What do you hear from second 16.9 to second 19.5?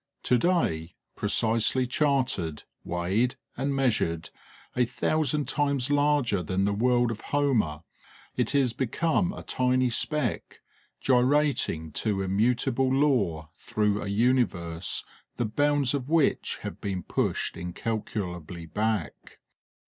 pushed incalculably back.